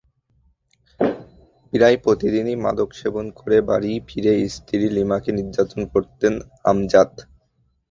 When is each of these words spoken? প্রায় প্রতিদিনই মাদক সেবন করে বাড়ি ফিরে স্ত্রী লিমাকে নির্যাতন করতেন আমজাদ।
প্রায় 1.73 1.97
প্রতিদিনই 2.03 2.55
মাদক 2.63 2.89
সেবন 2.93 3.25
করে 3.39 3.57
বাড়ি 3.69 3.93
ফিরে 4.07 4.33
স্ত্রী 4.55 4.85
লিমাকে 4.95 5.29
নির্যাতন 5.37 5.81
করতেন 5.93 6.33
আমজাদ। 6.65 7.09